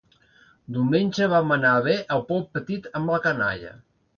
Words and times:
Diumenge 0.77 1.27
vam 1.35 1.53
anar 1.57 1.75
a 1.75 1.83
ver 1.89 1.99
el 2.17 2.25
Pot 2.33 2.51
Petit 2.57 2.91
amb 3.01 3.17
la 3.17 3.21
canalla 3.29 3.79